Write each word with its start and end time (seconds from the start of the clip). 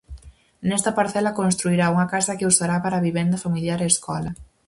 Nesta 0.67 0.91
parcela 0.99 1.35
construirá 1.39 1.85
unha 1.95 2.09
casa 2.13 2.37
que 2.37 2.49
usará 2.51 2.77
para 2.83 3.03
vivenda 3.07 3.41
familiar 3.45 3.79
e 3.81 3.89
escola. 3.93 4.31